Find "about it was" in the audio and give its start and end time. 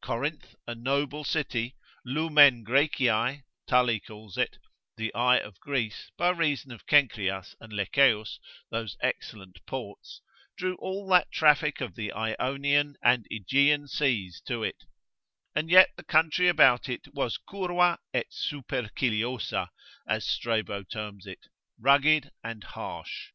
16.48-17.38